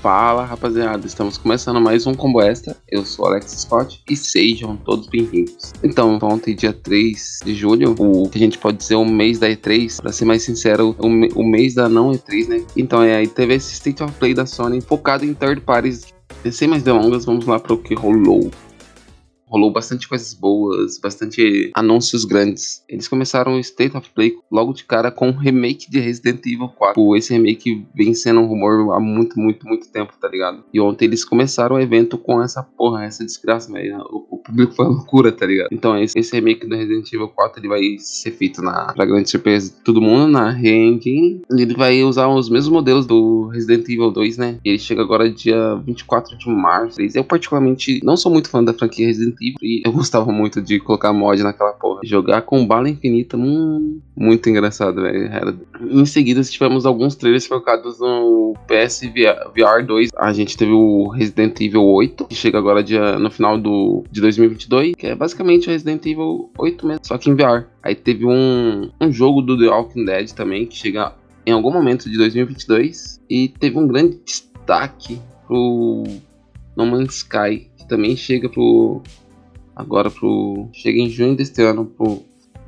[0.00, 2.76] Fala rapaziada, estamos começando mais um Combo Extra.
[2.88, 5.72] Eu sou Alex Scott e sejam todos bem-vindos.
[5.82, 9.48] Então, ontem, dia 3 de julho, o que a gente pode dizer o mês da
[9.48, 12.64] E3, para ser mais sincero, o, o, mês da não E3, né?
[12.76, 16.14] Então, é, aí teve esse State of Play da Sony focado em third parties.
[16.52, 18.52] Sem mais delongas, vamos lá para o que rolou
[19.48, 22.82] rolou bastante coisas boas, bastante anúncios grandes.
[22.88, 26.68] Eles começaram o State of Play logo de cara com um remake de Resident Evil
[26.68, 27.16] 4.
[27.16, 30.64] Esse remake vem sendo um rumor há muito, muito, muito tempo, tá ligado?
[30.72, 33.98] E ontem eles começaram o evento com essa porra, essa desgraça, velho.
[34.10, 35.68] O, o, público foi loucura, tá ligado?
[35.72, 39.30] Então esse, esse, remake do Resident Evil 4 ele vai ser feito na pra grande
[39.30, 41.42] surpresa de todo mundo, na Re-Engine.
[41.50, 44.58] Ele vai usar os mesmos modelos do Resident Evil 2, né?
[44.64, 46.98] Ele chega agora dia 24 de março.
[47.14, 51.12] Eu particularmente não sou muito fã da franquia Resident e eu gostava muito de colocar
[51.12, 52.00] mod naquela porra.
[52.04, 55.60] Jogar com bala infinita, hum, muito engraçado, velho.
[55.80, 59.02] Em seguida, tivemos alguns trailers focados no PS
[59.54, 60.10] VR 2.
[60.16, 64.20] A gente teve o Resident Evil 8, que chega agora dia, no final do, de
[64.20, 67.66] 2022, que é basicamente o Resident Evil 8 mesmo, só que em VR.
[67.82, 71.14] Aí teve um, um jogo do The Walking Dead também, que chega
[71.46, 73.20] em algum momento de 2022.
[73.28, 76.04] E teve um grande destaque pro
[76.76, 79.02] No Man's Sky, que também chega pro
[79.78, 80.68] agora pro.
[80.72, 82.22] Chega em junho deste ano pro,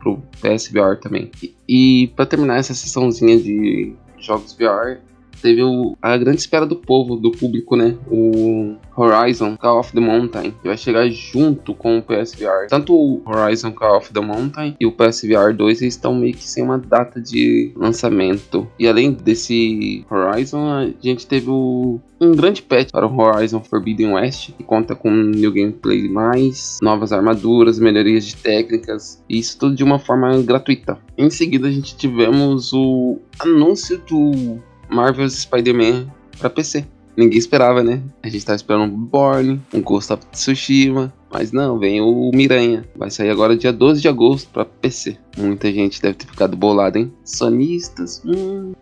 [0.00, 1.30] pro PSVR também.
[1.40, 4.98] E, e para terminar essa sessãozinha de jogos VR,
[5.46, 7.96] teve o, a grande espera do povo, do público, né?
[8.10, 12.66] O Horizon Call of the Mountain, que vai chegar junto com o PSVR.
[12.68, 16.64] Tanto o Horizon Call of the Mountain e o PSVR 2 estão meio que sem
[16.64, 18.66] uma data de lançamento.
[18.76, 24.14] E além desse Horizon, a gente teve o, um grande patch para o Horizon Forbidden
[24.14, 29.76] West, que conta com new gameplay mais, novas armaduras, melhorias de técnicas, e isso tudo
[29.76, 30.98] de uma forma gratuita.
[31.16, 34.58] Em seguida, a gente tivemos o anúncio do
[34.90, 36.06] Marvel's Spider-Man
[36.38, 36.84] para PC.
[37.16, 38.02] Ninguém esperava, né?
[38.22, 42.84] A gente tava esperando um Born, um Ghost of Tsushima, mas não, vem o Miranha.
[42.94, 45.16] Vai sair agora dia 12 de agosto para PC.
[45.36, 47.10] Muita gente deve ter ficado bolada, hein?
[47.24, 48.74] Sonistas, hum.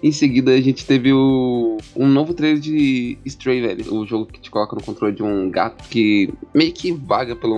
[0.00, 3.94] Em seguida a gente teve o, um novo trailer de Stray, velho.
[3.94, 7.56] O jogo que te coloca no controle de um gato que meio que vaga pelo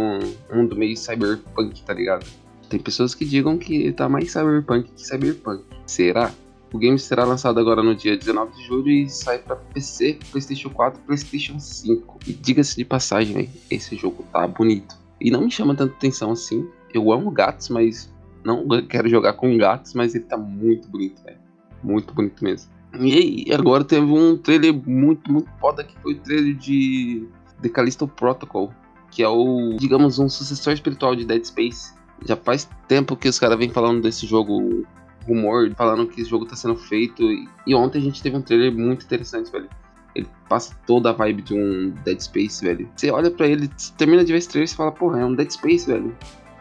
[0.50, 2.26] mundo meio cyberpunk, tá ligado?
[2.70, 5.62] Tem pessoas que digam que tá mais cyberpunk que cyberpunk.
[5.86, 6.32] Será?
[6.74, 10.70] O game será lançado agora no dia 19 de julho e sai para PC, PlayStation
[10.70, 12.18] 4 e PlayStation 5.
[12.26, 14.96] E diga-se de passagem, véio, esse jogo tá bonito.
[15.20, 16.68] E não me chama tanta atenção assim.
[16.92, 18.12] Eu amo gatos, mas
[18.44, 21.38] não quero jogar com gatos, mas ele tá muito bonito, velho.
[21.80, 22.72] Muito bonito mesmo.
[22.98, 27.28] E agora teve um trailer muito, muito foda que foi o trailer de
[27.62, 28.74] The Callisto Protocol,
[29.12, 31.94] que é o, digamos, um sucessor espiritual de Dead Space.
[32.26, 34.84] Já faz tempo que os caras vêm falando desse jogo
[35.26, 37.22] rumor falando que esse jogo tá sendo feito.
[37.66, 39.68] E ontem a gente teve um trailer muito interessante, velho.
[40.14, 42.88] Ele passa toda a vibe de um Dead Space, velho.
[42.94, 45.50] Você olha para ele, termina de ver esse trailer e fala, porra, é um Dead
[45.50, 46.16] Space, velho.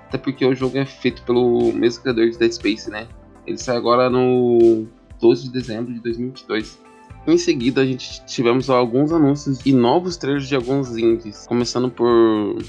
[0.07, 3.07] Até porque o jogo é feito pelo mesmo criador de Dead Space, né?
[3.45, 4.87] Ele sai agora no
[5.19, 6.83] 12 de dezembro de 2022.
[7.25, 12.05] Em seguida, a gente tivemos alguns anúncios e novos trailers de alguns indies, começando por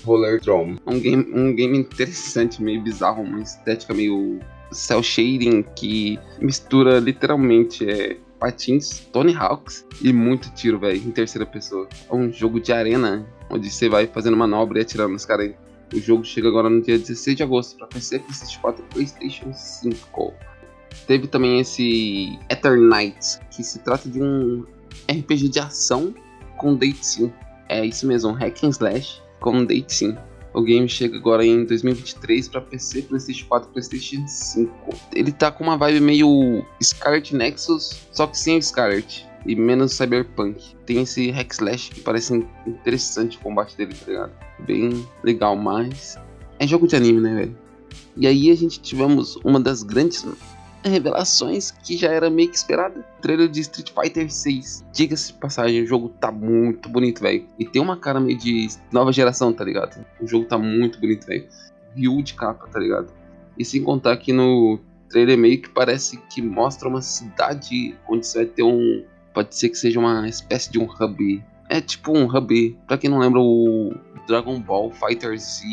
[0.05, 4.39] Roller Drum, um game, um game interessante, meio bizarro, uma estética meio
[4.75, 11.47] cel shading que mistura literalmente é, patins, Tony Hawks e muito tiro, velho, em terceira
[11.47, 11.89] pessoa.
[12.11, 15.53] É um jogo de arena onde você vai fazendo manobra e atirando nos caras.
[15.93, 19.53] O jogo chega agora no dia 16 de agosto para PC, PlayStation 4 e PlayStation
[19.53, 20.35] 5.
[21.07, 24.65] Teve também esse Eternight, que se trata de um
[25.09, 26.15] RPG de ação
[26.57, 27.33] com sim.
[27.69, 30.17] É isso mesmo, um hack and slash com sim.
[30.55, 34.73] O game chega agora em 2023 para PC, PlayStation 4 e PlayStation 5.
[35.13, 40.77] Ele tá com uma vibe meio Scarlet Nexus, só que sem Scarlet e menos Cyberpunk.
[40.87, 44.33] Tem esse hack slash que parece interessante o combate dele, tá ligado?
[44.61, 46.17] Bem legal, mas
[46.61, 47.59] é jogo de anime, né, velho?
[48.17, 50.25] E aí a gente tivemos uma das grandes
[50.89, 53.05] revelações que já era meio que esperada.
[53.21, 54.85] Trailer de Street Fighter 6.
[54.93, 57.47] Diga-se de passagem, o jogo tá muito bonito, velho.
[57.59, 60.05] E tem uma cara meio de nova geração, tá ligado?
[60.21, 61.47] O jogo tá muito bonito, velho.
[61.95, 63.13] Ryu de capa, tá ligado?
[63.59, 68.39] E sem contar que no trailer meio que parece que mostra uma cidade onde você
[68.39, 69.05] vai ter um.
[69.33, 71.43] Pode ser que seja uma espécie de um hub.
[71.69, 72.79] É tipo um hub.
[72.87, 73.95] Pra quem não lembra, o
[74.27, 75.65] Dragon Ball Fighter Z.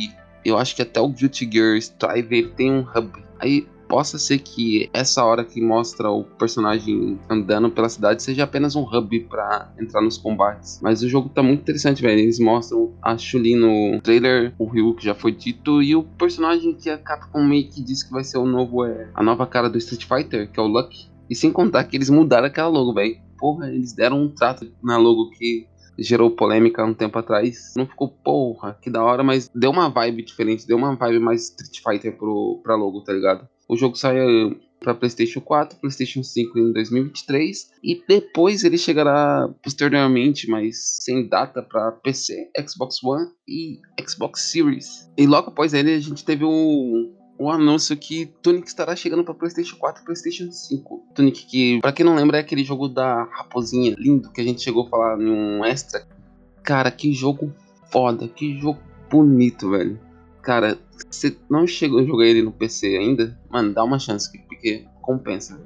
[0.44, 3.12] Eu acho que até o Guilty Gear Strive tem um hub.
[3.40, 8.74] Aí possa ser que essa hora que mostra o personagem andando pela cidade seja apenas
[8.74, 10.80] um hub para entrar nos combates.
[10.82, 12.22] Mas o jogo tá muito interessante, velho.
[12.22, 16.74] Eles mostram a Chun-Li no trailer, o Ryu que já foi dito, e o personagem
[16.74, 19.70] que a Capcom meio que disse que vai ser o novo, é a nova cara
[19.70, 21.12] do Street Fighter, que é o Lucky.
[21.30, 23.18] E sem contar que eles mudaram aquela logo, velho.
[23.38, 25.68] porra, eles deram um trato na logo que
[26.00, 27.74] gerou polêmica um tempo atrás.
[27.76, 31.50] Não ficou, porra, que da hora, mas deu uma vibe diferente, deu uma vibe mais
[31.50, 33.48] Street Fighter pro, pra logo, tá ligado?
[33.72, 40.50] O jogo saiu para PlayStation 4, PlayStation 5 em 2023 e depois ele chegará posteriormente,
[40.50, 45.10] mas sem data para PC, Xbox One e Xbox Series.
[45.18, 49.34] E logo após ele a gente teve o o anúncio que Tunic estará chegando para
[49.34, 51.08] PlayStation 4 e PlayStation 5.
[51.16, 54.62] Tunic, que, para quem não lembra, é aquele jogo da raposinha lindo que a gente
[54.62, 56.06] chegou a falar em um extra.
[56.62, 57.52] Cara, que jogo
[57.90, 58.80] foda, que jogo
[59.10, 60.11] bonito, velho.
[60.42, 60.78] Cara,
[61.10, 65.60] você não chegou a jogar ele no PC ainda, mano, dá uma chance, porque compensa.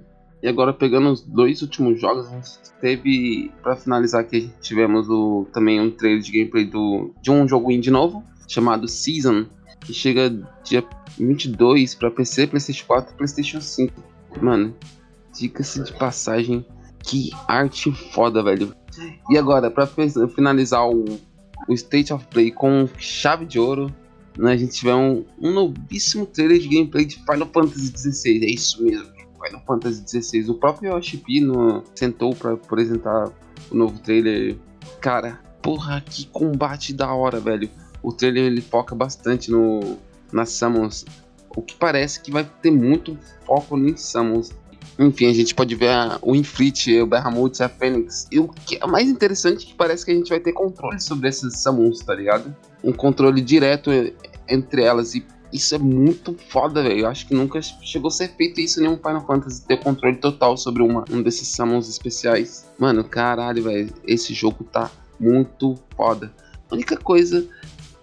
[0.44, 2.50] E agora pegando os dois últimos jogos, a gente
[2.80, 7.72] teve, para finalizar aqui, tivemos o, também um trailer de gameplay do, de um jogo
[7.72, 9.46] indie novo, chamado Season,
[9.80, 10.30] que chega
[10.64, 10.84] dia
[11.18, 13.94] 22 para PC, PlayStation 4 e PlayStation 5.
[14.42, 14.76] Mano,
[15.34, 16.66] dica-se de passagem,
[17.02, 18.76] que arte foda, velho.
[19.30, 21.06] E agora, para finalizar o,
[21.68, 23.94] o State of Play com chave de ouro,
[24.40, 28.46] a gente tiver um, um novíssimo trailer de gameplay de Final Fantasy XVI.
[28.46, 29.08] É isso mesmo,
[29.44, 30.50] Final Fantasy XVI.
[30.50, 33.32] O próprio Yoshi no, sentou para apresentar
[33.72, 34.58] o novo trailer.
[35.00, 37.70] Cara, porra, que combate da hora, velho.
[38.04, 39.98] O trailer ele foca bastante no,
[40.32, 41.06] nas Summons.
[41.56, 44.52] O que parece que vai ter muito foco em Summons.
[44.98, 48.28] Enfim, a gente pode ver a, o Inflit, o Berramut, a Fênix.
[48.32, 51.00] E o que é mais interessante é que parece que a gente vai ter controle
[51.00, 52.56] sobre esses Summons, tá ligado?
[52.84, 53.92] Um controle direto
[54.48, 55.16] entre elas.
[55.16, 57.02] E isso é muito foda, velho.
[57.02, 60.18] Eu acho que nunca chegou a ser feito isso em nenhum Final Fantasy, ter controle
[60.18, 62.66] total sobre uma, um desses Summons especiais.
[62.78, 63.94] Mano, caralho, velho.
[64.06, 66.34] Esse jogo tá muito foda.
[66.70, 67.48] A única coisa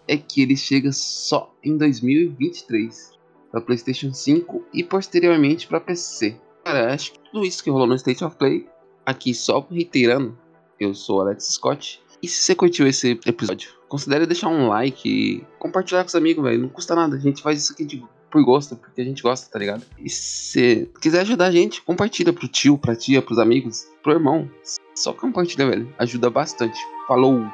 [0.09, 3.13] é que ele chega só em 2023
[3.51, 6.37] para PlayStation 5 e posteriormente para PC.
[6.65, 8.67] Cara, acho que tudo isso que rolou no State of Play,
[9.05, 10.39] aqui só reiterando,
[10.79, 12.01] eu sou Alex Scott.
[12.23, 16.45] E se você curtiu esse episódio, considere deixar um like e compartilhar com os amigos,
[16.45, 16.63] velho.
[16.63, 19.51] Não custa nada, a gente faz isso aqui de, por gosto, porque a gente gosta,
[19.51, 19.85] tá ligado?
[19.99, 24.49] E se quiser ajudar a gente, compartilha pro tio, pra tia, pros amigos, pro irmão.
[24.95, 25.93] Só compartilha, velho.
[25.99, 26.79] Ajuda bastante.
[27.09, 27.45] Falou!